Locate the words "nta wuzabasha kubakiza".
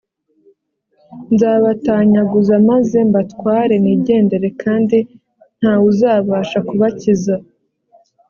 5.59-7.35